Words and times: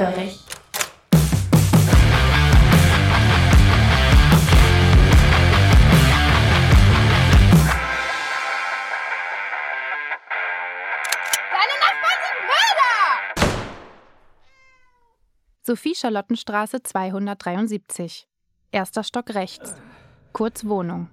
hellhörig. 0.00 0.38
Deine 11.52 11.76
Nachbarn 11.80 12.18
sind 12.24 12.40
Mörder! 12.46 13.50
Sophie-Charlottenstraße 15.62 16.82
273. 16.82 18.26
Erster 18.72 19.04
Stock 19.04 19.30
rechts. 19.34 19.74
Kurz 20.32 20.64
Wohnung. 20.64 21.08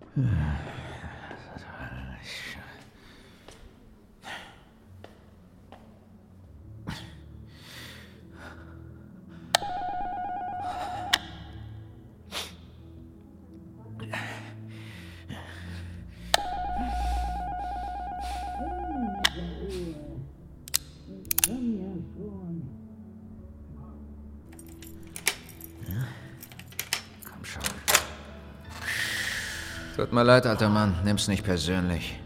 Tut 29.98 30.14
mir 30.14 30.24
leid, 30.24 30.46
alter 30.46 30.70
Mann. 30.70 30.96
Nimm's 31.04 31.28
nicht 31.28 31.44
persönlich. 31.44 32.20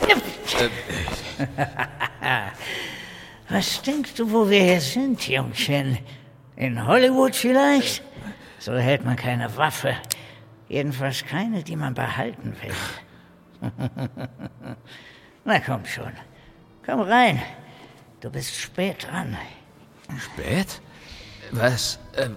Was 3.48 3.82
denkst 3.82 4.14
du, 4.16 4.32
wo 4.32 4.50
wir 4.50 4.60
hier 4.60 4.80
sind, 4.80 5.28
Jungchen? 5.28 5.98
In 6.56 6.84
Hollywood 6.84 7.36
vielleicht? 7.36 8.02
So 8.58 8.76
hält 8.76 9.04
man 9.04 9.14
keine 9.14 9.56
Waffe. 9.56 9.94
Jedenfalls 10.68 11.24
keine, 11.24 11.62
die 11.62 11.76
man 11.76 11.94
behalten 11.94 12.56
will. 12.60 13.70
Na 15.44 15.60
komm 15.60 15.86
schon. 15.86 16.12
Komm 16.84 17.00
rein. 17.02 17.40
Du 18.22 18.28
bist 18.28 18.56
spät 18.56 19.06
dran. 19.06 19.36
Spät? 20.18 20.80
Was? 21.52 22.00
Ähm, 22.16 22.36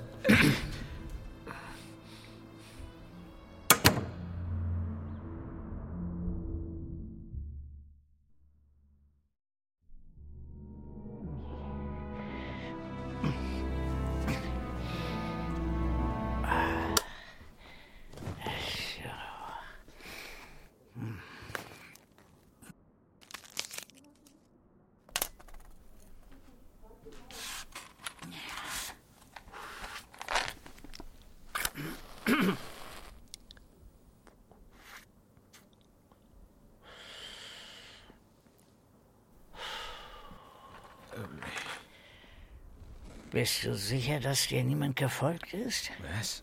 Bist 43.38 43.66
du 43.66 43.76
sicher, 43.76 44.20
dass 44.20 44.48
dir 44.48 44.64
niemand 44.64 44.96
gefolgt 44.96 45.54
ist? 45.54 45.92
was? 46.18 46.42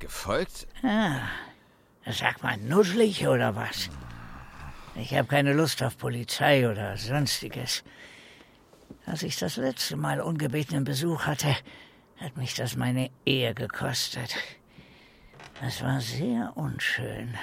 Gefolgt? 0.00 0.66
Sag 2.04 2.42
mal, 2.42 2.56
nuschelig 2.56 3.28
oder 3.28 3.54
was? 3.54 3.88
Ich 4.96 5.14
habe 5.14 5.28
keine 5.28 5.52
Lust 5.52 5.84
auf 5.84 5.96
Polizei 5.96 6.68
oder 6.68 6.96
sonstiges. 6.96 7.84
Als 9.04 9.22
ich 9.22 9.36
das 9.36 9.54
letzte 9.56 9.94
Mal 9.94 10.20
ungebetenen 10.20 10.82
Besuch 10.82 11.26
hatte, 11.26 11.54
hat 12.16 12.36
mich 12.36 12.54
das 12.54 12.74
meine 12.74 13.08
Ehe 13.24 13.54
gekostet. 13.54 14.34
Das 15.60 15.80
war 15.80 16.00
sehr 16.00 16.50
unschön. 16.56 17.38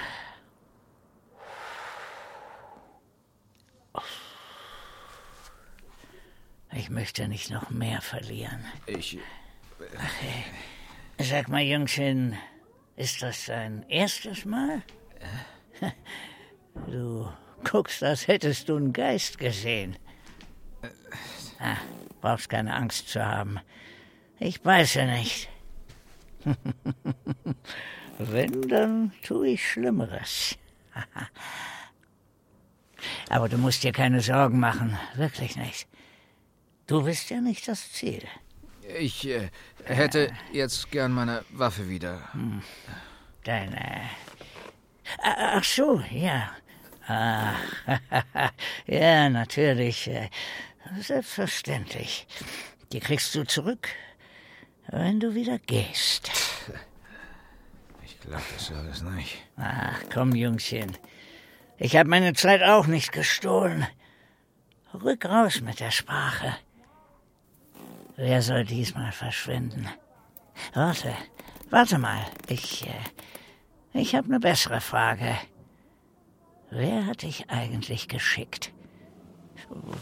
Ich 6.76 6.90
möchte 6.90 7.28
nicht 7.28 7.50
noch 7.50 7.70
mehr 7.70 8.00
verlieren. 8.00 8.64
Ich. 8.86 9.18
Sag 11.18 11.48
mal, 11.48 11.62
Jungchen, 11.62 12.36
ist 12.96 13.22
das 13.22 13.46
dein 13.46 13.88
erstes 13.88 14.44
Mal? 14.44 14.82
Du 16.88 17.30
guckst, 17.62 18.02
als 18.02 18.26
hättest 18.26 18.68
du 18.68 18.76
einen 18.76 18.92
Geist 18.92 19.38
gesehen. 19.38 19.96
Ah, 21.60 21.76
brauchst 22.20 22.48
keine 22.48 22.74
Angst 22.74 23.08
zu 23.10 23.24
haben. 23.24 23.60
Ich 24.40 24.60
beiße 24.60 25.04
nicht. 25.04 25.48
Wenn, 28.18 28.68
dann 28.68 29.12
tue 29.22 29.50
ich 29.50 29.70
Schlimmeres. 29.70 30.58
Aber 33.30 33.48
du 33.48 33.56
musst 33.56 33.84
dir 33.84 33.92
keine 33.92 34.20
Sorgen 34.20 34.58
machen, 34.58 34.98
wirklich 35.14 35.56
nicht. 35.56 35.86
Du 36.86 37.02
bist 37.02 37.30
ja 37.30 37.40
nicht 37.40 37.66
das 37.68 37.92
Ziel. 37.92 38.22
Ich 38.98 39.26
äh, 39.26 39.50
hätte 39.84 40.30
jetzt 40.52 40.90
gern 40.90 41.12
meine 41.12 41.44
Waffe 41.50 41.88
wieder. 41.88 42.28
Deine. 43.44 44.02
Ah, 45.22 45.54
Ach 45.58 45.64
so, 45.64 46.00
ja. 46.10 46.50
Ah, 47.06 47.54
ja, 48.86 49.28
natürlich. 49.30 50.08
äh, 50.08 50.28
Selbstverständlich. 51.00 52.26
Die 52.92 53.00
kriegst 53.00 53.34
du 53.34 53.44
zurück, 53.44 53.88
wenn 54.88 55.20
du 55.20 55.34
wieder 55.34 55.58
gehst. 55.58 56.30
Ich 58.04 58.20
glaube 58.20 58.42
das 58.54 58.70
alles 58.72 59.02
nicht. 59.02 59.38
Ach, 59.56 59.98
komm, 60.12 60.34
Jungchen. 60.34 60.96
Ich 61.78 61.96
habe 61.96 62.08
meine 62.08 62.34
Zeit 62.34 62.62
auch 62.62 62.86
nicht 62.86 63.12
gestohlen. 63.12 63.86
Rück 64.92 65.24
raus 65.24 65.60
mit 65.62 65.80
der 65.80 65.90
Sprache. 65.90 66.54
Wer 68.16 68.42
soll 68.42 68.64
diesmal 68.64 69.12
verschwinden? 69.12 69.88
Warte, 70.72 71.12
warte 71.70 71.98
mal. 71.98 72.24
Ich, 72.48 72.86
äh, 72.86 72.92
ich 73.92 74.14
habe 74.14 74.28
eine 74.28 74.40
bessere 74.40 74.80
Frage. 74.80 75.36
Wer 76.70 77.06
hat 77.06 77.22
dich 77.22 77.50
eigentlich 77.50 78.08
geschickt? 78.08 78.72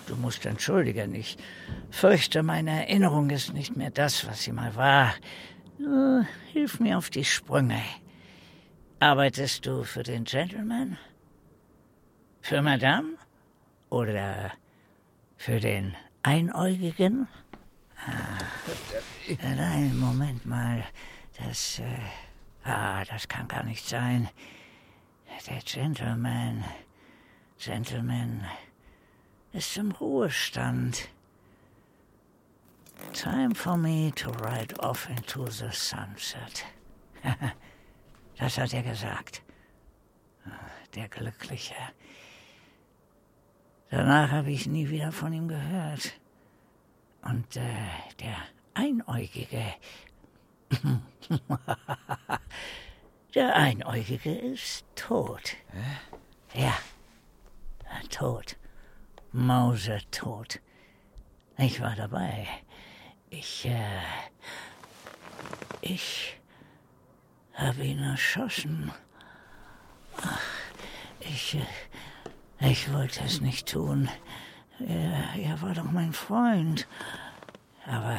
Du 0.06 0.16
musst 0.16 0.44
entschuldigen, 0.44 1.14
ich 1.14 1.36
fürchte, 1.90 2.42
meine 2.42 2.70
Erinnerung 2.86 3.30
ist 3.30 3.54
nicht 3.54 3.76
mehr 3.76 3.90
das, 3.90 4.26
was 4.26 4.42
sie 4.42 4.52
mal 4.52 4.74
war. 4.74 5.14
Hilf 6.52 6.80
mir 6.80 6.98
auf 6.98 7.10
die 7.10 7.24
Sprünge. 7.24 7.80
Arbeitest 9.00 9.66
du 9.66 9.84
für 9.84 10.02
den 10.02 10.24
Gentleman? 10.24 10.98
Für 12.40 12.60
Madame? 12.60 13.14
Oder 13.88 14.52
für 15.36 15.60
den 15.60 15.94
Einäugigen? 16.22 17.28
Ah, 18.06 19.54
nein, 19.54 19.98
Moment 19.98 20.44
mal. 20.44 20.84
Das, 21.38 21.78
äh, 21.78 22.68
ah, 22.68 23.04
das 23.04 23.28
kann 23.28 23.48
gar 23.48 23.62
nicht 23.62 23.86
sein. 23.86 24.28
Der 25.46 25.60
Gentleman, 25.60 26.64
Gentleman 27.58 28.44
ist 29.52 29.76
im 29.76 29.90
Ruhestand. 29.93 31.08
Time 33.12 33.54
for 33.54 33.76
me 33.76 34.12
to 34.14 34.31
ride 34.31 34.78
off 34.81 35.08
into 35.08 35.46
the 35.46 35.70
sunset. 35.72 36.64
Das 38.38 38.58
hat 38.58 38.72
er 38.72 38.82
gesagt. 38.82 39.43
Der 40.96 41.08
Glückliche. 41.08 41.76
Danach 43.90 44.31
habe 44.32 44.50
ich 44.50 44.66
nie 44.66 44.88
wieder 44.88 45.12
von 45.12 45.32
ihm 45.32 45.46
gehört. 45.46 46.12
Und 47.22 47.56
äh, 47.56 47.62
der 48.20 48.36
Einäugige. 48.74 49.62
der 53.34 53.56
Einäugige 53.56 54.32
ist 54.32 54.84
tot. 54.96 55.56
Ja, 56.54 56.74
tot. 58.10 58.56
Mausetot. 59.32 60.60
Ich 61.58 61.80
war 61.80 61.94
dabei. 61.94 62.48
Ich, 63.30 63.66
äh, 63.66 64.00
ich 65.80 66.38
habe 67.54 67.84
ihn 67.84 68.00
erschossen. 68.00 68.92
Ach, 70.16 70.40
ich, 71.20 71.54
äh, 71.54 72.70
ich 72.70 72.92
wollte 72.92 73.22
es 73.25 73.40
nicht 73.40 73.68
tun. 73.68 74.08
Er, 74.88 75.34
er 75.40 75.62
war 75.62 75.75
doch 75.75 75.90
mein 75.90 76.12
Freund. 76.12 76.87
Aber 77.87 78.17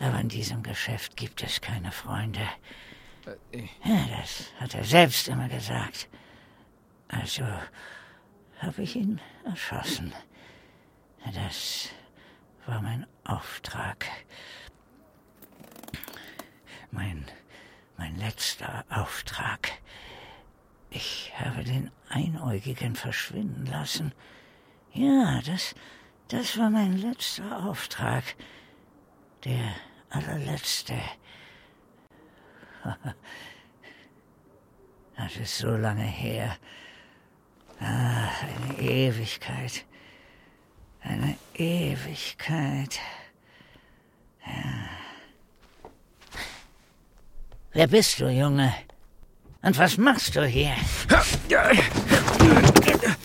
Aber 0.00 0.18
in 0.20 0.28
diesem 0.28 0.62
Geschäft 0.62 1.16
gibt 1.16 1.42
es 1.42 1.60
keine 1.60 1.92
Freunde. 1.92 2.40
Äh, 3.52 3.68
Ja, 3.84 4.06
das 4.18 4.46
hat 4.58 4.74
er 4.74 4.84
selbst 4.84 5.28
immer 5.28 5.48
gesagt. 5.48 6.08
Also 7.08 7.44
habe 8.58 8.82
ich 8.82 8.96
ihn 8.96 9.20
erschossen. 9.44 10.12
Das 11.34 11.90
war 12.66 12.80
mein 12.82 13.06
Auftrag. 13.24 14.06
Mein, 16.90 17.24
mein 17.96 18.16
letzter 18.16 18.84
Auftrag. 18.90 19.70
Ich 20.90 21.32
habe 21.38 21.64
den 21.64 21.90
Einäugigen 22.08 22.96
verschwinden 22.96 23.66
lassen. 23.66 24.12
Ja, 24.94 25.40
das, 25.46 25.74
das 26.28 26.58
war 26.58 26.70
mein 26.70 26.98
letzter 26.98 27.64
Auftrag. 27.64 28.24
Der 29.44 29.74
allerletzte. 30.10 30.94
Das 35.14 35.36
ist 35.36 35.58
so 35.58 35.68
lange 35.68 36.02
her. 36.02 36.56
Ah, 37.78 38.28
eine 38.42 38.78
Ewigkeit. 38.80 39.84
Eine 41.00 41.36
Ewigkeit. 41.54 42.98
Ja. 44.44 44.88
Wer 47.72 47.86
bist 47.86 48.18
du, 48.18 48.28
Junge? 48.28 48.74
Und 49.62 49.78
was 49.78 49.96
machst 49.96 50.34
du 50.34 50.44
hier? 50.44 50.74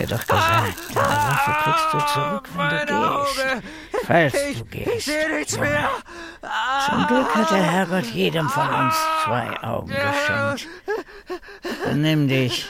Ich 0.00 0.06
dir 0.06 0.16
doch 0.16 0.26
gesagt, 0.26 0.74
deine 0.94 1.08
Waffe 1.08 1.50
kriegst 1.64 1.92
du 1.92 1.98
zurück, 2.12 2.48
wenn 2.56 2.86
du 2.86 3.24
gehst. 3.24 4.06
Falls 4.06 4.32
du 4.32 4.64
gehst. 4.66 5.06
sehe 5.06 5.36
nichts 5.36 5.54
Junge. 5.56 5.68
mehr. 5.68 5.90
Zum 6.88 7.06
Glück 7.08 7.34
hat 7.34 7.50
der 7.50 7.62
Herrgott 7.62 8.04
jedem 8.06 8.48
von 8.48 8.68
uns 8.68 8.94
zwei 9.24 9.60
Augen 9.62 9.88
geschenkt. 9.88 10.68
Benimm 11.84 12.28
dich, 12.28 12.68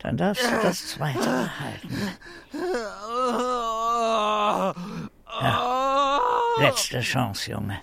dann 0.00 0.16
darfst 0.16 0.44
du 0.44 0.60
das 0.62 0.88
zweite 0.88 1.18
behalten. 1.18 2.18
Letzte 6.58 7.00
Chance, 7.00 7.52
Junge. 7.52 7.80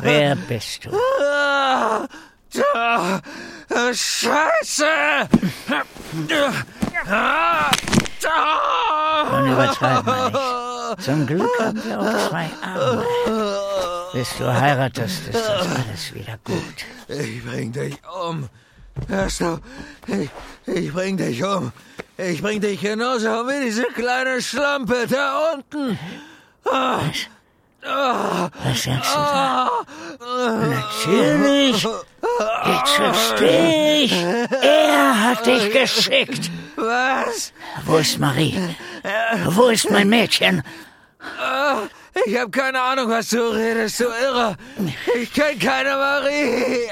Wer 0.00 0.36
bist 0.36 0.86
du? 0.86 0.90
Scheiße! 3.92 5.28
Nun 9.30 9.52
übertreib 9.52 10.06
mal 10.06 10.30
nicht. 10.30 11.02
Zum 11.04 11.26
Glück 11.26 11.50
haben 11.60 11.82
wir 11.84 12.00
auch 12.00 12.28
zwei 12.28 12.48
Arme. 12.62 13.04
Bis 14.12 14.36
du 14.36 14.52
heiratest, 14.52 15.28
ist 15.28 15.48
das 15.48 15.66
alles 15.66 16.14
wieder 16.14 16.38
gut. 16.44 16.84
Ich 17.08 17.44
bring 17.44 17.72
dich 17.72 17.96
um. 18.24 18.48
Hörst 19.08 19.40
du? 19.40 19.58
Ich, 20.06 20.28
ich 20.66 20.92
bring 20.92 21.16
dich 21.16 21.42
um. 21.42 21.72
Ich 22.18 22.42
bring 22.42 22.60
dich 22.60 22.78
genauso 22.80 23.48
wie 23.48 23.64
diese 23.64 23.84
kleine 23.84 24.42
Schlampe 24.42 25.06
da 25.08 25.54
unten. 25.54 25.98
Was 26.64 28.82
sagst 28.82 29.14
du 29.14 29.18
da? 29.18 29.70
Natürlich. 30.20 31.82
Jetzt 31.82 32.92
verstehe 32.92 34.02
ich. 34.02 34.12
Er 34.12 35.24
hat 35.24 35.46
dich 35.46 35.72
geschickt. 35.72 36.50
Was? 36.76 37.52
Wo 37.84 37.96
ist 37.98 38.18
Marie? 38.18 38.58
Wo 39.46 39.68
ist 39.68 39.90
mein 39.90 40.08
Mädchen? 40.08 40.62
Ich 42.26 42.36
habe 42.36 42.50
keine 42.50 42.80
Ahnung, 42.80 43.08
was 43.10 43.28
du 43.30 43.40
redest, 43.52 44.00
du 44.00 44.04
Irre. 44.04 44.56
Ich 45.14 45.32
kenn 45.32 45.58
keine 45.58 45.96
Marie. 45.96 46.90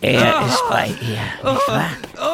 Er 0.00 0.46
ist 0.46 0.68
bei 0.70 0.86
ihr, 1.00 1.52
nicht 1.52 1.68
wahr? 1.68 1.90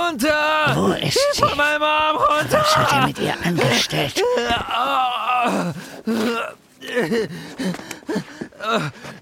Unter! 0.08 0.74
Wo 0.74 0.92
ist 0.92 1.18
sie? 1.32 1.40
Von 1.40 1.56
meinem 1.56 1.82
Arm 1.82 2.16
runter! 2.16 2.58
Was 2.60 2.76
hat 2.76 2.92
er 2.92 3.06
mit 3.06 3.18
ihr 3.18 3.34
angestellt? 3.42 4.22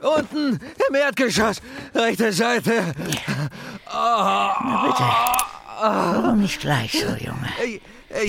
Unten 0.01 0.61
im 0.89 0.95
Erdgeschoss, 0.95 1.61
rechte 1.95 2.33
Seite. 2.33 2.95
Na 3.87 4.83
bitte. 4.87 5.05
Warum 5.81 6.41
nicht 6.41 6.61
gleich 6.61 6.93
so, 6.93 7.07
Junge? 7.17 7.49
Ey, 7.61 7.81
ey. 8.09 8.27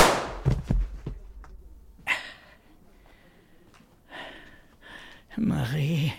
Marie, 5.35 6.13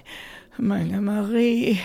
meine 0.59 1.01
Marie. 1.01 1.81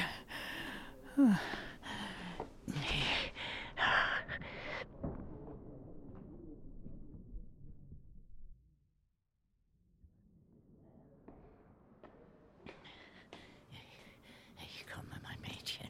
Ich 14.61 14.85
komme, 14.87 15.19
mein 15.23 15.39
Mädchen. 15.41 15.89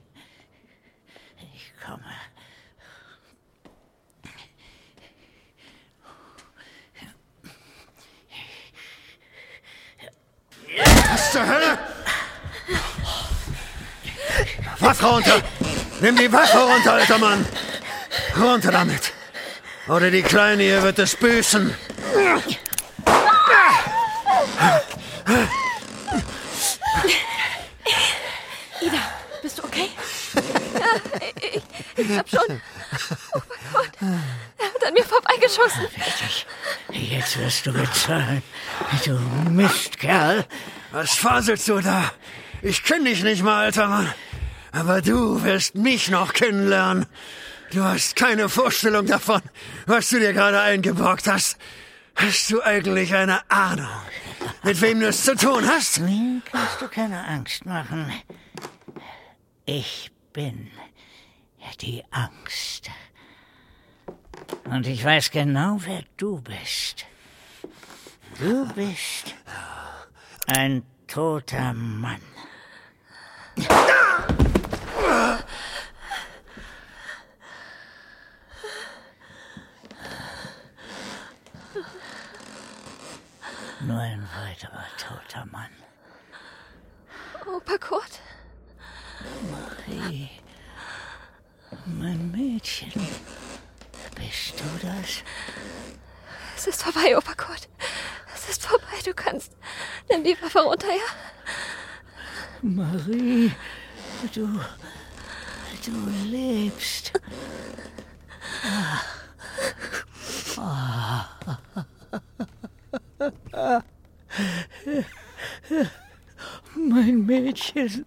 Ich 1.53 1.73
komme. 1.83 2.03
Was 11.19 11.31
zur 11.33 11.45
Hölle? 11.45 11.77
Waffe 14.79 15.05
runter! 15.05 15.41
Nimm 15.99 16.15
die 16.15 16.31
Waffe 16.31 16.59
runter, 16.59 16.93
alter 16.93 17.17
Mann! 17.17 17.45
Runter 18.39 18.71
damit! 18.71 19.11
Oder 19.89 20.11
die 20.11 20.21
Kleine 20.21 20.63
hier 20.63 20.81
wird 20.81 20.97
es 20.97 21.17
büßen! 21.17 21.75
Ida, 28.79 28.97
bist 29.41 29.59
du 29.59 29.63
okay? 29.65 29.89
Ja, 30.35 30.41
ich, 31.51 31.63
ich 31.97 32.17
hab 32.17 32.29
schon. 32.29 32.61
Oh 33.33 33.41
mein 33.49 33.73
Gott. 33.73 33.89
Er 34.57 34.65
hat 34.73 34.87
an 34.87 34.93
mir 34.93 35.03
vorbeigeschossen. 35.03 35.81
Richtig. 35.85 36.45
Jetzt 36.91 37.37
wirst 37.37 37.65
du 37.65 37.73
bezahlen. 37.73 38.41
Du 39.03 39.19
Mistkerl. 39.49 40.45
Was 40.91 41.15
faselst 41.15 41.67
du 41.67 41.79
da? 41.81 42.11
Ich 42.61 42.83
kenn 42.83 43.05
dich 43.05 43.23
nicht 43.23 43.43
mal, 43.43 43.65
alter 43.65 43.87
Mann. 43.87 44.13
Aber 44.71 45.01
du 45.01 45.43
wirst 45.43 45.75
mich 45.75 46.09
noch 46.09 46.33
kennenlernen. 46.33 47.05
Du 47.71 47.83
hast 47.83 48.15
keine 48.15 48.49
Vorstellung 48.49 49.05
davon, 49.05 49.41
was 49.85 50.09
du 50.09 50.19
dir 50.19 50.33
gerade 50.33 50.59
eingebrockt 50.59 51.27
hast. 51.27 51.57
Hast 52.15 52.49
du 52.49 52.61
eigentlich 52.61 53.13
eine 53.13 53.49
Ahnung, 53.49 53.87
mit 54.63 54.81
wem 54.81 54.99
du 54.99 55.07
es 55.07 55.23
zu 55.23 55.35
tun 55.35 55.65
hast? 55.67 55.99
Mir 55.99 56.41
kannst 56.51 56.81
du 56.81 56.87
keine 56.87 57.25
Angst 57.25 57.65
machen. 57.65 58.11
Ich 59.65 60.11
bin 60.33 60.71
die 61.81 62.03
Angst. 62.11 62.89
Und 64.65 64.87
ich 64.87 65.03
weiß 65.03 65.31
genau, 65.31 65.77
wer 65.85 66.03
du 66.17 66.41
bist. 66.41 67.05
Du 68.39 68.65
bist 68.73 69.35
ein 70.55 70.83
toter 71.07 71.73
Mann. 71.73 72.21
Nur 83.81 83.99
ein 83.99 84.27
weiterer 84.43 84.85
toter 84.97 85.45
Mann. 85.45 85.69
Opa 87.45 87.77
Kurt. 87.77 88.19
Marie, 89.51 90.29
mein 91.85 92.31
Mädchen. 92.31 92.91
Bist 94.15 94.59
du 94.59 94.87
das? 94.87 95.23
Es 96.57 96.67
ist 96.67 96.83
vorbei, 96.83 97.15
Opa 97.15 97.35
Kurt. 97.35 97.69
Es 98.35 98.49
ist 98.49 98.65
vorbei. 98.65 98.85
Du 99.05 99.13
kannst. 99.13 99.53
Waffe 100.59 100.67
runter, 100.67 100.87
ja? 100.87 101.09
Marie, 102.61 103.51
du. 104.33 104.59
Du 105.85 106.09
lebst. 106.29 107.13
Mein 116.75 117.25
Mädchen. 117.25 118.05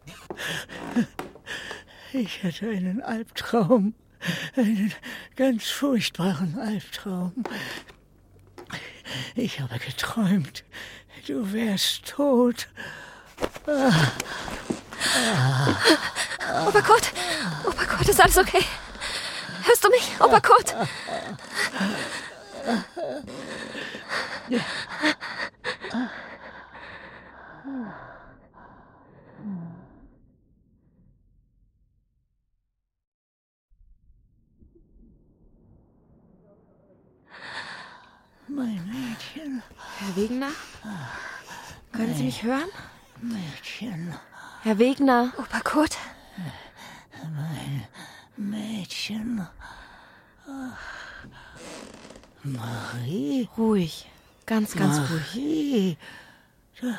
Ich 2.13 2.43
hatte 2.45 2.69
einen 2.69 3.01
Albtraum. 3.01 3.95
Einen 4.55 4.93
ganz 5.37 5.65
furchtbaren 5.65 6.59
Albtraum. 6.59 7.33
ich 9.35 9.61
habe 9.61 9.79
geträumt, 9.79 10.65
du 11.27 11.53
wärst 11.53 12.07
tot. 12.07 12.69
Opa 16.67 16.81
Kurt, 16.83 17.13
Opa 17.65 17.85
Kurt, 17.85 18.09
ist 18.09 18.21
alles 18.21 18.39
okay? 18.39 18.63
Hörst 19.65 19.85
du 19.85 19.89
mich, 19.91 20.11
Opa 20.21 20.41
Kurt? 20.41 20.75
Mein 38.49 38.85
Mädchen, 38.87 39.63
Herr 39.99 40.17
Wegner? 40.17 40.51
Können 41.93 42.15
Sie 42.15 42.25
mich 42.25 42.43
hören? 42.43 42.69
Mädchen, 43.21 44.15
Herr 44.63 44.79
Wegner. 44.79 45.33
Opa 45.39 45.61
Kurt? 45.61 45.97
Mädchen. 48.37 49.47
Ach. 50.49 50.79
Marie, 52.43 53.49
Ruhig. 53.57 54.09
Ganz, 54.47 54.75
ganz 54.75 54.99
ruhig. 54.99 55.11
Marie, 55.35 55.97
da, 56.81 56.99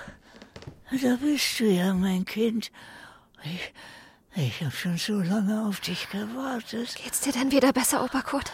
da 1.01 1.15
bist 1.17 1.59
du 1.59 1.65
ja, 1.65 1.93
mein 1.93 2.23
Kind. 2.23 2.71
Ich, 3.43 3.73
ich 4.35 4.61
habe 4.61 4.71
schon 4.71 4.97
so 4.97 5.19
lange 5.19 5.65
auf 5.67 5.81
dich 5.81 6.09
gewartet. 6.09 6.95
Geht's 6.95 7.19
dir 7.21 7.33
denn 7.33 7.51
wieder 7.51 7.73
besser, 7.73 8.03
Opa 8.03 8.21
Kurt? 8.21 8.51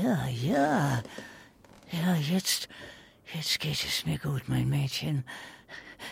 Ja, 0.00 0.28
ja. 0.28 1.02
Ja, 2.02 2.16
jetzt, 2.16 2.68
jetzt 3.32 3.60
geht 3.60 3.84
es 3.84 4.04
mir 4.04 4.18
gut, 4.18 4.48
mein 4.48 4.68
Mädchen. 4.68 5.24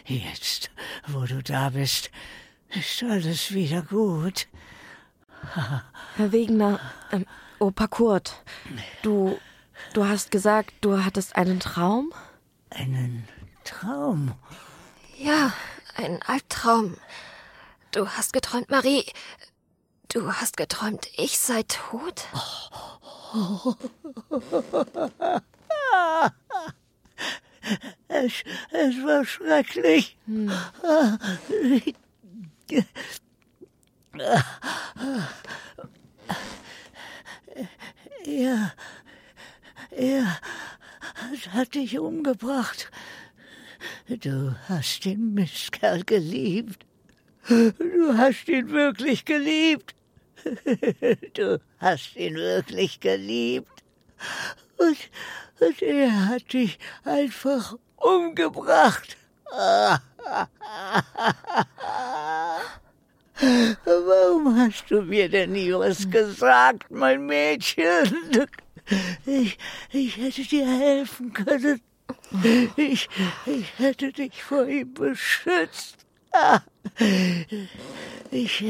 Jetzt, 0.04 0.70
wo 1.08 1.24
du 1.24 1.42
da 1.42 1.70
bist, 1.70 2.10
ist 2.68 3.02
alles 3.02 3.52
wieder 3.52 3.82
gut. 3.82 4.46
Herr 6.16 6.30
Wegener, 6.30 6.78
ähm, 7.10 7.26
Opa 7.58 7.88
Kurt, 7.88 8.44
du, 9.02 9.40
du 9.92 10.06
hast 10.06 10.30
gesagt, 10.30 10.72
du 10.82 11.04
hattest 11.04 11.34
einen 11.34 11.58
Traum? 11.58 12.12
Einen 12.70 13.26
Traum. 13.64 14.34
Ja, 15.18 15.52
ein 15.96 16.22
Albtraum. 16.22 16.96
Du 17.90 18.08
hast 18.08 18.32
geträumt, 18.32 18.70
Marie. 18.70 19.04
Du 20.08 20.32
hast 20.32 20.56
geträumt, 20.56 21.08
ich 21.16 21.38
sei 21.38 21.64
tot? 21.64 22.24
Es, 28.08 28.32
es 28.72 28.96
war 29.04 29.25
schrecklich. 29.25 30.16
Er, 38.25 38.72
er 39.90 40.40
hat 41.50 41.75
dich 41.75 41.99
umgebracht. 41.99 42.90
Du 44.08 44.54
hast 44.68 45.04
den 45.04 45.34
Mistkerl 45.34 46.04
geliebt. 46.04 46.87
Du 47.49 48.16
hast 48.16 48.49
ihn 48.49 48.70
wirklich 48.70 49.25
geliebt. 49.25 49.94
Du 51.34 51.61
hast 51.78 52.16
ihn 52.16 52.34
wirklich 52.34 53.00
geliebt. 53.00 53.81
Und, 54.82 54.98
und 55.60 55.82
er 55.82 56.28
hat 56.28 56.52
dich 56.52 56.78
einfach 57.04 57.76
umgebracht. 57.96 59.16
Warum 63.84 64.56
hast 64.58 64.90
du 64.90 65.02
mir 65.02 65.28
denn 65.28 65.52
nie 65.52 65.72
was 65.72 66.10
gesagt, 66.10 66.90
mein 66.90 67.26
Mädchen? 67.26 68.48
Ich, 69.24 69.58
ich 69.92 70.16
hätte 70.16 70.42
dir 70.42 70.66
helfen 70.66 71.32
können. 71.32 71.80
Ich, 72.76 73.08
ich 73.46 73.78
hätte 73.78 74.12
dich 74.12 74.42
vor 74.42 74.66
ihm 74.66 74.92
beschützt. 74.92 75.98
Ich, 78.30 78.64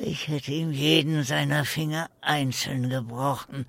ich 0.00 0.28
hätte 0.28 0.52
ihm 0.52 0.72
jeden 0.72 1.24
seiner 1.24 1.64
Finger 1.64 2.10
einzeln 2.20 2.90
gebrochen, 2.90 3.66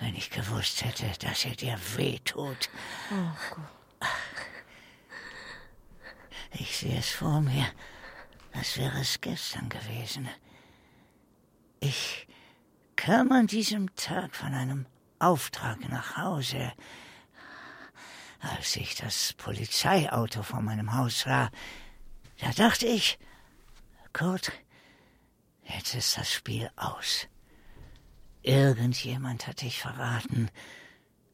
wenn 0.00 0.14
ich 0.14 0.30
gewusst 0.30 0.84
hätte, 0.84 1.06
dass 1.18 1.44
er 1.44 1.56
dir 1.56 1.78
wehtut. 1.96 2.70
Ich 6.52 6.78
sehe 6.78 6.98
es 6.98 7.10
vor 7.10 7.40
mir, 7.40 7.66
als 8.52 8.78
wäre 8.78 9.00
es 9.00 9.20
gestern 9.20 9.68
gewesen. 9.68 10.28
Ich 11.80 12.26
kam 12.96 13.32
an 13.32 13.46
diesem 13.46 13.94
Tag 13.96 14.34
von 14.34 14.54
einem 14.54 14.86
Auftrag 15.18 15.88
nach 15.88 16.16
Hause. 16.16 16.72
Als 18.40 18.76
ich 18.76 18.94
das 18.94 19.34
Polizeiauto 19.34 20.42
vor 20.42 20.62
meinem 20.62 20.94
Haus 20.96 21.20
sah, 21.20 21.50
da 22.40 22.50
dachte 22.52 22.86
ich, 22.86 23.18
Kurt, 24.12 24.50
jetzt 25.74 25.94
ist 25.94 26.16
das 26.16 26.30
Spiel 26.30 26.70
aus. 26.76 27.26
Irgendjemand 28.42 29.46
hat 29.46 29.62
dich 29.62 29.78
verraten 29.78 30.50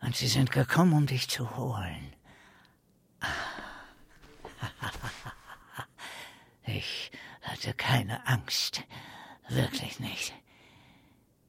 und 0.01 0.17
sie 0.17 0.29
sind 0.29 0.51
gekommen, 0.51 0.93
um 0.93 1.07
dich 1.07 1.29
zu 1.29 1.57
holen. 1.57 2.15
Ich 6.69 7.13
hatte 7.43 7.73
keine 7.75 8.27
Angst. 8.27 8.83
Wirklich 9.49 10.01
nicht. 10.01 10.35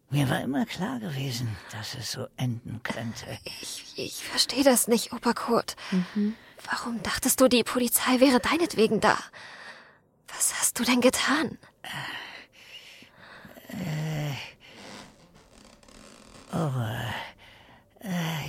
Mir 0.10 0.30
war 0.30 0.42
immer 0.42 0.66
klar 0.66 1.00
gewesen, 1.00 1.58
dass 1.72 1.96
es 1.96 2.12
so 2.12 2.28
enden 2.38 2.82
könnte. 2.84 3.26
Ich, 3.62 3.94
ich 3.98 4.24
verstehe 4.24 4.64
das 4.64 4.88
nicht, 4.88 5.12
Opa 5.12 5.34
Kurt. 5.34 5.76
Warum 6.70 7.02
dachtest 7.04 7.42
du, 7.42 7.48
die 7.48 7.64
Polizei 7.64 8.20
wäre 8.20 8.40
deinetwegen 8.40 9.02
da? 9.02 9.18
Was 10.28 10.60
hast 10.60 10.80
du 10.80 10.84
denn 10.84 11.02
getan? 11.02 11.58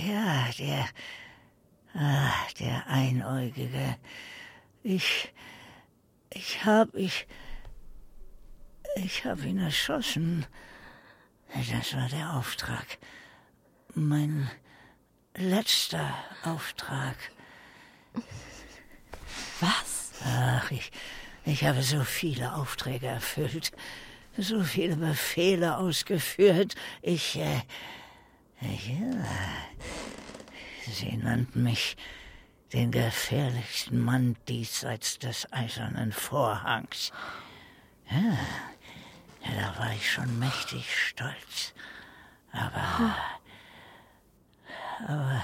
Ja, 0.07 0.49
der. 0.57 0.89
Ah, 1.93 2.31
der 2.59 2.87
Einäugige. 2.87 3.97
Ich. 4.83 5.33
Ich 6.31 6.65
hab. 6.65 6.95
Ich. 6.95 7.27
Ich 8.95 9.25
hab 9.25 9.43
ihn 9.43 9.59
erschossen. 9.59 10.45
Das 11.53 11.95
war 11.95 12.07
der 12.09 12.33
Auftrag. 12.33 12.97
Mein 13.95 14.49
letzter 15.35 16.13
Auftrag. 16.43 17.15
Was? 19.59 20.11
Ach, 20.25 20.71
ich, 20.71 20.91
ich 21.45 21.63
habe 21.65 21.81
so 21.81 22.03
viele 22.03 22.53
Aufträge 22.53 23.07
erfüllt, 23.07 23.71
so 24.41 24.63
viele 24.63 24.95
Befehle 24.95 25.77
ausgeführt. 25.77 26.75
Ich, 27.01 27.37
äh, 27.37 27.61
ja, 28.61 29.25
sie 30.91 31.17
nannten 31.17 31.63
mich 31.63 31.97
den 32.73 32.91
gefährlichsten 32.91 33.99
Mann 33.99 34.35
diesseits 34.47 35.19
des 35.19 35.51
eisernen 35.51 36.11
Vorhangs. 36.11 37.11
Ja, 38.09 38.37
da 39.43 39.79
war 39.79 39.93
ich 39.93 40.11
schon 40.11 40.39
mächtig 40.39 40.85
stolz. 40.95 41.73
Aber, 42.51 43.15
aber 45.07 45.43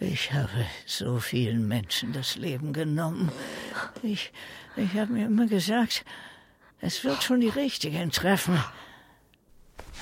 ich 0.00 0.32
habe 0.32 0.66
so 0.84 1.18
vielen 1.18 1.66
Menschen 1.68 2.12
das 2.12 2.36
Leben 2.36 2.72
genommen. 2.72 3.32
Ich, 4.02 4.32
ich 4.76 4.94
habe 4.94 5.12
mir 5.12 5.26
immer 5.26 5.46
gesagt, 5.46 6.04
es 6.80 7.02
wird 7.04 7.22
schon 7.22 7.40
die 7.40 7.48
Richtigen 7.48 8.10
treffen. 8.10 8.62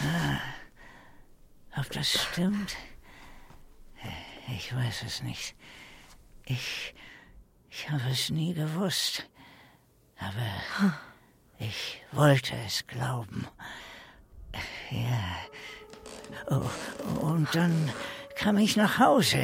Ah, 0.01 0.41
ob 1.79 1.91
das 1.91 2.13
stimmt? 2.13 2.77
Ich 4.57 4.75
weiß 4.75 5.05
es 5.07 5.23
nicht. 5.23 5.55
Ich, 6.45 6.95
ich 7.71 7.91
habe 7.91 8.11
es 8.11 8.31
nie 8.31 8.53
gewusst. 8.53 9.27
Aber 10.19 10.99
ich 11.59 12.03
wollte 12.13 12.55
es 12.67 12.87
glauben. 12.87 13.47
Ja. 14.91 15.37
Oh, 16.49 16.71
und 17.21 17.55
dann 17.55 17.93
kam 18.37 18.59
ich 18.59 18.77
nach 18.77 18.99
Hause. 18.99 19.39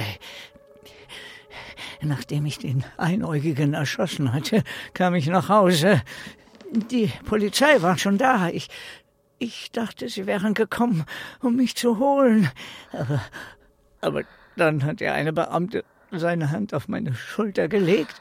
Nachdem 2.02 2.46
ich 2.46 2.58
den 2.58 2.84
Einäugigen 2.96 3.74
erschossen 3.74 4.32
hatte, 4.32 4.62
kam 4.94 5.14
ich 5.14 5.26
nach 5.26 5.48
Hause. 5.48 6.02
Die 6.72 7.12
Polizei 7.24 7.82
war 7.82 7.98
schon 7.98 8.16
da. 8.18 8.48
Ich, 8.48 8.68
Ich 9.38 9.70
dachte, 9.70 10.08
Sie 10.08 10.26
wären 10.26 10.54
gekommen, 10.54 11.04
um 11.40 11.56
mich 11.56 11.74
zu 11.74 11.98
holen. 11.98 12.50
Aber, 12.92 13.20
aber 14.00 14.22
dann 14.56 14.84
hat 14.84 15.00
der 15.00 15.14
eine 15.14 15.32
Beamte 15.32 15.84
seine 16.10 16.50
Hand 16.50 16.74
auf 16.74 16.88
meine 16.88 17.14
Schulter 17.14 17.68
gelegt. 17.68 18.20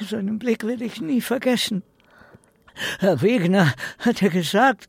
Seinen 0.00 0.38
Blick 0.38 0.64
will 0.64 0.80
ich 0.80 1.00
nie 1.00 1.20
vergessen. 1.20 1.82
Herr 3.00 3.20
Wegner 3.20 3.74
hat 3.98 4.22
er 4.22 4.30
gesagt, 4.30 4.88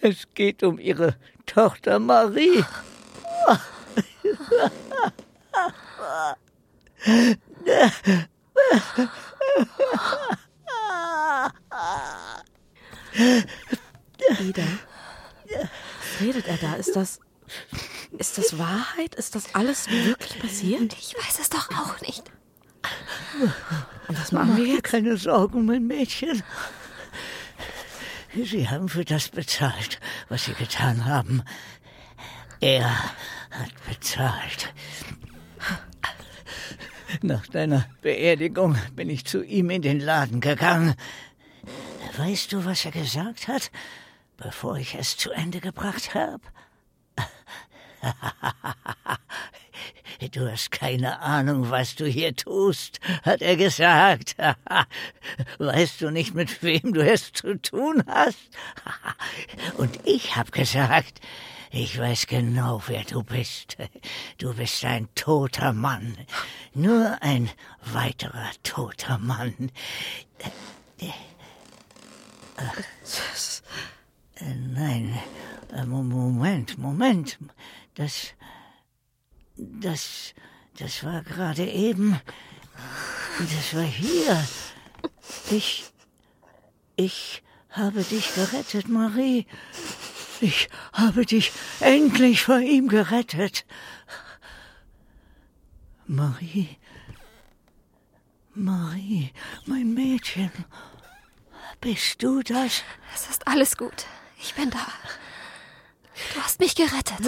es 0.00 0.26
geht 0.34 0.62
um 0.62 0.78
Ihre 0.78 1.16
Tochter 1.46 1.98
Marie. 1.98 2.64
Ida, 14.40 14.62
was 15.46 16.20
redet 16.20 16.46
er 16.46 16.56
da? 16.56 16.74
Ist 16.74 16.96
das. 16.96 17.20
Ist 18.16 18.38
das 18.38 18.58
Wahrheit? 18.58 19.14
Ist 19.16 19.34
das 19.34 19.54
alles 19.54 19.88
wirklich 19.90 20.38
passiert? 20.38 20.94
Ich 20.94 21.14
weiß 21.14 21.40
es 21.40 21.50
doch 21.50 21.68
auch 21.70 22.00
nicht. 22.00 22.22
Und 24.08 24.18
was 24.18 24.32
machen 24.32 24.56
wir 24.56 24.66
jetzt? 24.66 24.84
Keine 24.84 25.16
Sorgen, 25.16 25.66
mein 25.66 25.86
Mädchen. 25.86 26.42
Sie 28.34 28.68
haben 28.68 28.88
für 28.88 29.04
das 29.04 29.28
bezahlt, 29.28 30.00
was 30.28 30.46
Sie 30.46 30.54
getan 30.54 31.04
haben. 31.04 31.42
Er 32.60 32.88
hat 33.50 33.72
bezahlt. 33.88 34.72
Nach 37.22 37.46
deiner 37.46 37.86
Beerdigung 38.02 38.76
bin 38.94 39.08
ich 39.08 39.24
zu 39.24 39.42
ihm 39.42 39.70
in 39.70 39.82
den 39.82 40.00
Laden 40.00 40.40
gegangen. 40.40 40.94
Weißt 42.16 42.52
du, 42.52 42.64
was 42.64 42.84
er 42.84 42.90
gesagt 42.90 43.48
hat, 43.48 43.70
bevor 44.36 44.76
ich 44.76 44.94
es 44.94 45.16
zu 45.16 45.30
Ende 45.30 45.60
gebracht 45.60 46.14
habe? 46.14 46.42
Du 50.32 50.50
hast 50.50 50.70
keine 50.70 51.20
Ahnung, 51.20 51.70
was 51.70 51.96
du 51.96 52.06
hier 52.06 52.34
tust, 52.34 52.98
hat 53.24 53.42
er 53.42 53.56
gesagt. 53.56 54.36
Weißt 55.58 56.00
du 56.00 56.10
nicht, 56.10 56.34
mit 56.34 56.62
wem 56.62 56.92
du 56.94 57.04
es 57.04 57.32
zu 57.32 57.60
tun 57.60 58.02
hast? 58.06 58.48
Und 59.76 59.98
ich 60.04 60.36
hab 60.36 60.52
gesagt, 60.52 61.20
ich 61.76 61.98
weiß 61.98 62.26
genau, 62.28 62.82
wer 62.86 63.02
du 63.04 63.22
bist. 63.22 63.76
Du 64.38 64.54
bist 64.54 64.84
ein 64.84 65.08
toter 65.14 65.72
Mann. 65.72 66.16
Nur 66.72 67.18
ein 67.20 67.50
weiterer 67.92 68.50
toter 68.62 69.18
Mann. 69.18 69.70
Äh, 74.36 74.54
Nein, 74.54 75.18
Mo- 75.86 76.02
Moment, 76.02 76.78
Moment. 76.78 77.38
Das, 77.94 78.28
das, 79.56 80.34
das 80.78 81.02
war 81.04 81.22
gerade 81.22 81.66
eben. 81.66 82.20
Das 83.38 83.74
war 83.74 83.82
hier. 83.84 84.46
Ich, 85.50 85.84
ich 86.96 87.42
habe 87.70 88.02
dich 88.04 88.34
gerettet, 88.34 88.88
Marie. 88.88 89.46
Ich 90.40 90.68
habe 90.92 91.24
dich 91.24 91.52
endlich 91.80 92.42
vor 92.42 92.58
ihm 92.58 92.88
gerettet. 92.88 93.64
Marie, 96.06 96.76
Marie, 98.54 99.32
mein 99.66 99.94
Mädchen. 99.94 100.50
Bist 101.80 102.22
du 102.22 102.42
das? 102.42 102.82
Es 103.14 103.28
ist 103.30 103.46
alles 103.46 103.76
gut. 103.76 104.06
Ich 104.38 104.54
bin 104.54 104.70
da. 104.70 104.86
Du 106.34 106.40
hast 106.40 106.60
mich 106.60 106.74
gerettet. 106.74 107.18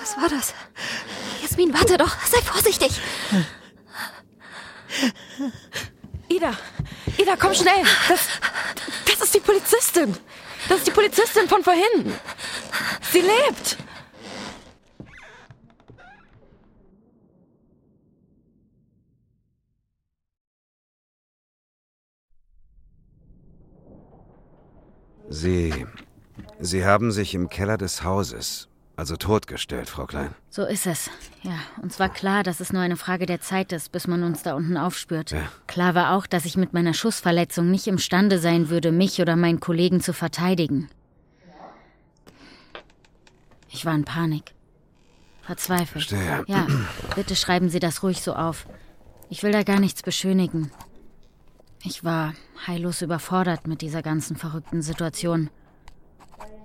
Was 0.00 0.16
war 0.16 0.28
das? 0.28 0.54
Jasmin, 1.42 1.74
warte 1.74 1.96
doch. 1.96 2.16
Sei 2.26 2.40
vorsichtig. 2.42 3.00
Ida, 6.38 6.52
Ida, 7.18 7.36
komm 7.36 7.52
schnell. 7.52 7.82
Das, 8.08 8.20
das 9.06 9.22
ist 9.22 9.34
die 9.34 9.40
Polizistin. 9.40 10.16
Das 10.68 10.78
ist 10.78 10.86
die 10.86 10.92
Polizistin 10.92 11.48
von 11.48 11.64
vorhin. 11.64 12.14
Sie 13.10 13.22
lebt. 13.22 13.76
Sie. 25.28 25.86
Sie 26.60 26.84
haben 26.84 27.10
sich 27.10 27.34
im 27.34 27.48
Keller 27.48 27.78
des 27.78 28.04
Hauses, 28.04 28.68
also 28.98 29.16
totgestellt, 29.16 29.88
Frau 29.88 30.06
Klein. 30.06 30.34
So 30.50 30.64
ist 30.64 30.84
es. 30.84 31.08
Ja, 31.44 31.52
uns 31.80 32.00
war 32.00 32.08
klar, 32.08 32.42
dass 32.42 32.58
es 32.58 32.72
nur 32.72 32.82
eine 32.82 32.96
Frage 32.96 33.26
der 33.26 33.40
Zeit 33.40 33.72
ist, 33.72 33.92
bis 33.92 34.08
man 34.08 34.24
uns 34.24 34.42
da 34.42 34.54
unten 34.54 34.76
aufspürt. 34.76 35.30
Ja. 35.30 35.42
Klar 35.68 35.94
war 35.94 36.16
auch, 36.16 36.26
dass 36.26 36.44
ich 36.44 36.56
mit 36.56 36.72
meiner 36.72 36.94
Schussverletzung 36.94 37.70
nicht 37.70 37.86
imstande 37.86 38.40
sein 38.40 38.70
würde, 38.70 38.90
mich 38.90 39.20
oder 39.20 39.36
meinen 39.36 39.60
Kollegen 39.60 40.00
zu 40.00 40.12
verteidigen. 40.12 40.88
Ich 43.68 43.86
war 43.86 43.94
in 43.94 44.04
Panik. 44.04 44.52
Verzweifelt. 45.42 46.08
Verstehe. 46.08 46.42
Ja, 46.48 46.66
bitte 47.14 47.36
schreiben 47.36 47.68
Sie 47.68 47.78
das 47.78 48.02
ruhig 48.02 48.20
so 48.20 48.34
auf. 48.34 48.66
Ich 49.30 49.44
will 49.44 49.52
da 49.52 49.62
gar 49.62 49.78
nichts 49.78 50.02
beschönigen. 50.02 50.72
Ich 51.84 52.02
war 52.02 52.34
heillos 52.66 53.00
überfordert 53.02 53.68
mit 53.68 53.80
dieser 53.80 54.02
ganzen 54.02 54.34
verrückten 54.34 54.82
Situation. 54.82 55.50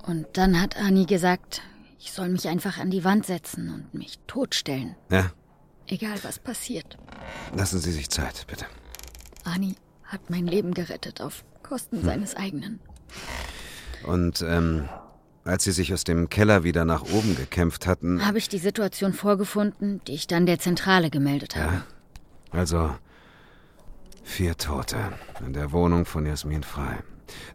Und 0.07 0.25
dann 0.33 0.59
hat 0.59 0.77
Annie 0.77 1.05
gesagt, 1.05 1.61
ich 2.03 2.11
soll 2.11 2.27
mich 2.29 2.47
einfach 2.49 2.77
an 2.79 2.91
die 2.91 3.03
Wand 3.05 3.25
setzen 3.25 3.73
und 3.73 3.93
mich 3.93 4.19
totstellen. 4.27 4.95
Ja, 5.09 5.31
Egal 5.87 6.17
was 6.23 6.37
passiert. 6.39 6.97
lassen 7.55 7.79
Sie 7.79 7.91
sich 7.91 8.09
Zeit, 8.09 8.45
bitte. 8.47 8.65
Ani 9.45 9.75
hat 10.05 10.29
mein 10.29 10.47
Leben 10.47 10.73
gerettet 10.73 11.21
auf 11.21 11.43
Kosten 11.61 12.03
seines 12.03 12.35
eigenen. 12.35 12.79
Und, 14.05 14.41
ähm, 14.41 14.87
als 15.45 15.63
Sie 15.65 15.71
sich 15.71 15.93
aus 15.93 16.03
dem 16.03 16.29
Keller 16.29 16.63
wieder 16.63 16.85
nach 16.85 17.03
oben 17.03 17.35
gekämpft 17.35 17.85
hatten, 17.87 18.25
Habe 18.25 18.37
ich 18.37 18.47
die 18.49 18.59
Situation 18.59 19.13
vorgefunden, 19.13 20.01
die 20.07 20.13
ich 20.13 20.27
dann 20.27 20.45
der 20.45 20.59
Zentrale 20.59 21.09
gemeldet 21.09 21.55
habe. 21.55 21.73
Ja. 21.73 21.83
also 22.59 22.95
vier 24.23 24.55
Tote 24.57 24.97
in 25.45 25.53
der 25.53 25.71
Wohnung 25.73 26.05
von 26.05 26.25
Jasmin 26.25 26.63
Frei. 26.63 26.99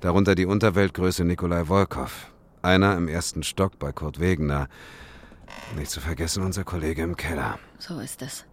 Darunter 0.01 0.35
die 0.35 0.47
Unterweltgröße 0.47 1.25
Nikolai 1.25 1.69
Wolkow. 1.69 2.31
Einer 2.68 2.98
im 2.98 3.09
ersten 3.09 3.44
Stock 3.44 3.78
bei 3.78 3.92
Kurt 3.92 4.20
Wegener. 4.20 4.68
Nicht 5.78 5.90
zu 5.90 6.02
vergessen 6.02 6.42
unser 6.42 6.64
Kollege 6.64 7.00
im 7.02 7.16
Keller. 7.16 7.59
So 7.78 7.98
ist 7.98 8.20
es. 8.20 8.44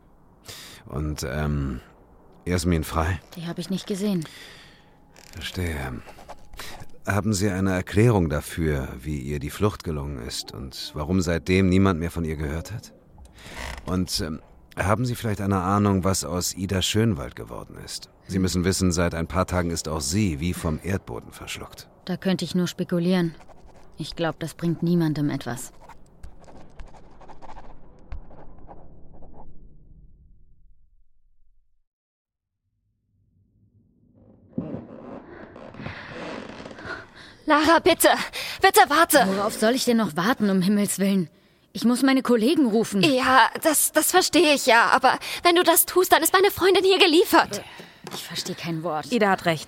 Und, 0.86 1.28
ähm, 1.30 1.82
Jasmin 2.45 2.86
Frei? 2.86 3.19
Die 3.36 3.45
habe 3.45 3.60
ich 3.60 3.69
nicht 3.69 3.88
gesehen. 3.88 4.23
Verstehe. 5.34 6.01
Haben 7.06 7.34
Sie 7.34 7.49
eine 7.49 7.73
Erklärung 7.73 8.30
dafür, 8.30 8.88
wie 9.01 9.19
ihr 9.19 9.39
die 9.39 9.49
Flucht 9.49 9.84
gelungen 9.84 10.25
ist 10.25 10.54
und 10.54 10.91
warum 10.93 11.19
seitdem 11.19 11.67
niemand 11.67 11.99
mehr 11.99 12.10
von 12.10 12.23
ihr 12.23 12.38
gehört 12.38 12.71
hat? 12.71 12.93
Und 13.86 14.21
ähm, 14.21 14.41
haben 14.78 15.06
Sie 15.06 15.15
vielleicht 15.15 15.41
eine 15.41 15.60
Ahnung, 15.60 16.06
was 16.06 16.23
aus 16.23 16.56
Ida 16.56 16.82
Schönwald 16.82 17.36
geworden 17.36 17.75
ist? 17.84 18.10
Sie 18.28 18.39
müssen 18.39 18.63
wissen, 18.63 18.93
seit 18.93 19.13
ein 19.13 19.28
paar 19.28 19.45
Tagen 19.45 19.71
ist 19.71 19.89
auch 19.89 19.99
sie 19.99 20.39
wie 20.39 20.54
vom 20.54 20.80
Erdboden 20.82 21.34
verschluckt. 21.34 21.89
Da 22.06 22.15
könnte 22.15 22.45
ich 22.45 22.56
nur 22.56 22.67
spekulieren. 22.67 23.36
Ich 23.98 24.16
glaube, 24.16 24.38
das 24.40 24.54
bringt 24.54 24.84
niemandem 24.84 25.30
etwas. 25.30 25.72
Lara, 37.46 37.80
bitte. 37.80 38.10
Bitte 38.62 38.82
warte. 38.88 39.24
Worauf 39.28 39.54
soll 39.54 39.76
ich 39.76 39.86
denn 39.86 39.98
noch 39.98 40.16
warten, 40.16 40.50
um 40.50 40.62
Himmels 40.62 40.98
Willen? 40.98 41.30
Ich 41.74 41.84
muss 41.84 42.02
meine 42.02 42.22
Kollegen 42.22 42.66
rufen. 42.66 43.04
Ja, 43.04 43.50
das, 43.62 43.92
das 43.92 44.12
verstehe 44.12 44.56
ich 44.56 44.66
ja. 44.66 44.86
Aber 44.88 45.20
wenn 45.44 45.56
du 45.56 45.64
das 45.64 45.86
tust, 45.86 46.12
dann 46.12 46.24
ist 46.24 46.34
meine 46.34 46.50
Freundin 46.50 46.84
hier 46.84 46.98
geliefert. 46.98 47.62
Ich 48.14 48.24
verstehe 48.24 48.56
kein 48.56 48.82
Wort. 48.84 49.12
Ida 49.12 49.30
hat 49.30 49.46
recht. 49.46 49.68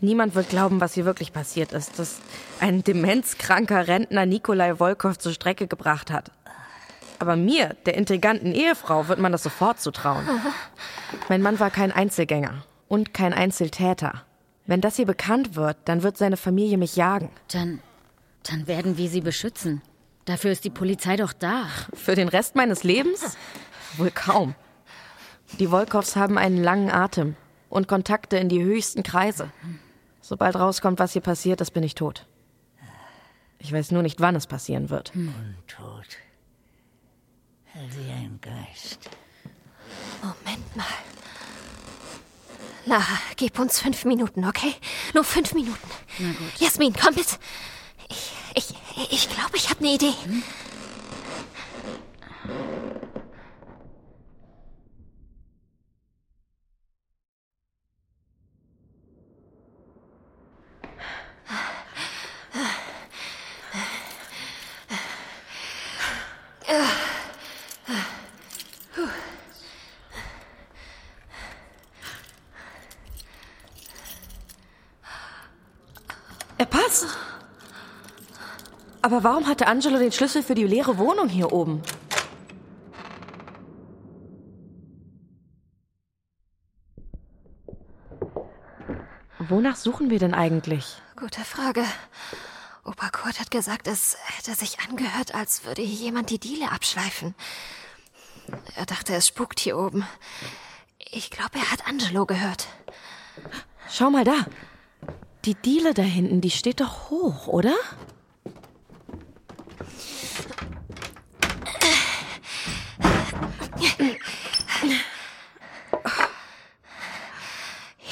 Niemand 0.00 0.34
wird 0.34 0.50
glauben, 0.50 0.80
was 0.80 0.94
hier 0.94 1.04
wirklich 1.04 1.32
passiert 1.32 1.72
ist, 1.72 1.98
dass 1.98 2.18
ein 2.60 2.84
demenzkranker 2.84 3.88
Rentner 3.88 4.26
Nikolai 4.26 4.78
Wolkow 4.78 5.16
zur 5.16 5.32
Strecke 5.32 5.66
gebracht 5.66 6.10
hat. 6.10 6.30
Aber 7.18 7.36
mir, 7.36 7.74
der 7.86 7.94
intriganten 7.94 8.52
Ehefrau, 8.52 9.08
wird 9.08 9.18
man 9.18 9.32
das 9.32 9.42
sofort 9.42 9.80
zutrauen. 9.80 10.28
Mein 11.28 11.40
Mann 11.40 11.58
war 11.58 11.70
kein 11.70 11.92
Einzelgänger 11.92 12.64
und 12.88 13.14
kein 13.14 13.32
Einzeltäter. 13.32 14.22
Wenn 14.66 14.80
das 14.80 14.96
hier 14.96 15.06
bekannt 15.06 15.54
wird, 15.54 15.78
dann 15.86 16.02
wird 16.02 16.18
seine 16.18 16.36
Familie 16.36 16.76
mich 16.76 16.96
jagen. 16.96 17.30
Dann, 17.52 17.80
dann 18.42 18.66
werden 18.66 18.98
wir 18.98 19.08
sie 19.08 19.20
beschützen. 19.22 19.80
Dafür 20.26 20.50
ist 20.50 20.64
die 20.64 20.70
Polizei 20.70 21.16
doch 21.16 21.32
da. 21.32 21.66
Für 21.94 22.16
den 22.16 22.28
Rest 22.28 22.56
meines 22.56 22.82
Lebens? 22.82 23.36
Wohl 23.96 24.10
kaum. 24.10 24.54
Die 25.58 25.70
Wolkows 25.70 26.16
haben 26.16 26.36
einen 26.36 26.62
langen 26.62 26.90
Atem 26.90 27.36
und 27.68 27.86
Kontakte 27.86 28.36
in 28.36 28.48
die 28.48 28.62
höchsten 28.62 29.04
Kreise. 29.04 29.50
Sobald 30.28 30.56
rauskommt, 30.56 30.98
was 30.98 31.12
hier 31.12 31.22
passiert 31.22 31.60
ist, 31.60 31.70
bin 31.70 31.84
ich 31.84 31.94
tot. 31.94 32.26
Ich 33.60 33.72
weiß 33.72 33.92
nur 33.92 34.02
nicht, 34.02 34.18
wann 34.18 34.34
es 34.34 34.48
passieren 34.48 34.90
wird. 34.90 35.12
Untot. 35.14 36.16
Wie 37.74 38.10
ein 38.10 38.40
Geist. 38.40 39.08
Moment 40.20 40.76
mal. 40.76 40.84
Lara, 42.86 43.18
gib 43.36 43.56
uns 43.60 43.78
fünf 43.78 44.04
Minuten, 44.04 44.44
okay? 44.44 44.74
Nur 45.14 45.22
fünf 45.22 45.54
Minuten. 45.54 45.88
Na 46.18 46.32
gut. 46.32 46.58
Jasmin, 46.58 46.92
komm 46.92 47.14
mit. 47.14 47.38
Ich, 48.08 48.32
ich, 48.56 49.12
ich 49.12 49.28
glaube, 49.30 49.56
ich 49.56 49.70
habe 49.70 49.78
eine 49.78 49.94
Idee. 49.94 50.12
Hm? 50.24 50.42
Er 76.58 76.64
passt. 76.64 77.06
Aber 79.06 79.22
warum 79.22 79.46
hatte 79.46 79.68
Angelo 79.68 80.00
den 80.00 80.10
Schlüssel 80.10 80.42
für 80.42 80.56
die 80.56 80.66
leere 80.66 80.98
Wohnung 80.98 81.28
hier 81.28 81.52
oben? 81.52 81.80
Wonach 89.38 89.76
suchen 89.76 90.10
wir 90.10 90.18
denn 90.18 90.34
eigentlich? 90.34 90.96
Gute 91.14 91.42
Frage. 91.42 91.84
Opa 92.82 93.10
Kurt 93.10 93.38
hat 93.38 93.52
gesagt, 93.52 93.86
es 93.86 94.16
hätte 94.24 94.56
sich 94.56 94.80
angehört, 94.80 95.36
als 95.36 95.64
würde 95.64 95.82
hier 95.82 96.06
jemand 96.06 96.30
die 96.30 96.40
Diele 96.40 96.72
abschleifen. 96.72 97.36
Er 98.74 98.86
dachte, 98.86 99.14
es 99.14 99.28
spukt 99.28 99.60
hier 99.60 99.78
oben. 99.78 100.04
Ich 100.98 101.30
glaube, 101.30 101.60
er 101.60 101.70
hat 101.70 101.86
Angelo 101.86 102.26
gehört. 102.26 102.66
Schau 103.88 104.10
mal 104.10 104.24
da. 104.24 104.46
Die 105.44 105.54
Diele 105.54 105.94
da 105.94 106.02
hinten, 106.02 106.40
die 106.40 106.50
steht 106.50 106.80
doch 106.80 107.08
hoch, 107.10 107.46
oder? 107.46 107.76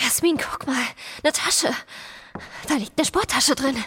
Jasmin, 0.00 0.38
guck 0.38 0.66
mal. 0.66 0.86
Eine 1.22 1.32
Tasche. 1.32 1.74
Da 2.68 2.74
liegt 2.74 2.98
eine 2.98 3.06
Sporttasche 3.06 3.54
drin. 3.54 3.82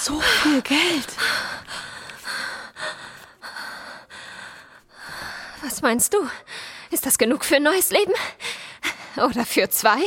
So 0.00 0.20
viel 0.20 0.62
Geld. 0.62 1.06
Was 5.62 5.82
meinst 5.82 6.14
du? 6.14 6.28
Ist 6.90 7.04
das 7.04 7.18
genug 7.18 7.44
für 7.44 7.56
ein 7.56 7.62
neues 7.62 7.90
Leben? 7.90 8.14
Oder 9.16 9.44
für 9.44 9.68
zwei? 9.68 9.98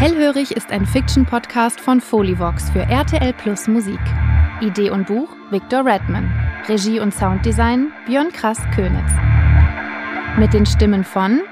Hellhörig 0.00 0.52
ist 0.52 0.70
ein 0.70 0.86
Fiction-Podcast 0.86 1.78
von 1.78 2.00
Folivox 2.00 2.70
für 2.70 2.80
RTL 2.80 3.34
Plus 3.34 3.68
Musik. 3.68 4.00
Idee 4.62 4.88
und 4.88 5.06
Buch 5.06 5.28
Victor 5.50 5.84
Redman. 5.84 6.32
Regie 6.66 7.00
und 7.00 7.12
Sounddesign 7.12 7.92
Björn 8.06 8.32
Krass-Könitz. 8.32 9.12
Mit 10.38 10.54
den 10.54 10.64
Stimmen 10.64 11.04
von 11.04 11.42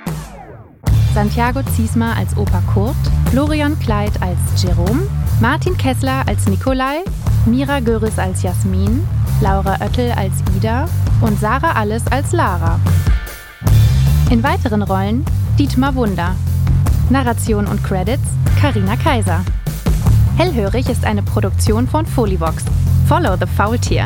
Santiago 1.13 1.61
Ziesma 1.77 2.15
als 2.15 2.35
Opa 2.39 2.63
Kurt, 2.73 2.97
Florian 3.31 3.79
Kleid 3.81 4.13
als 4.23 4.63
Jerome, 4.63 5.03
Martin 5.43 5.77
Kessler 5.77 6.27
als 6.27 6.49
Nikolai, 6.49 7.05
Mira 7.45 7.81
Göris 7.81 8.19
als 8.19 8.43
Jasmin, 8.43 9.07
Laura 9.43 9.77
Oettel 9.83 10.11
als 10.13 10.33
Ida 10.57 10.89
und 11.21 11.39
Sarah 11.39 11.73
Alles 11.73 12.07
als 12.11 12.33
Lara. 12.33 12.81
In 14.31 14.43
weiteren 14.43 14.81
Rollen 14.81 15.27
Dietmar 15.59 15.95
Wunder. 15.95 16.35
Narration 17.11 17.67
und 17.67 17.83
Credits 17.83 18.23
Karina 18.61 18.97
Kaiser. 18.97 19.43
Hellhörig 20.37 20.89
ist 20.91 21.05
eine 21.05 21.23
Produktion 21.23 21.89
von 21.89 22.05
Folivox. 22.05 22.65
Follow 23.09 23.35
the 23.37 23.47
Faultier. 23.47 24.05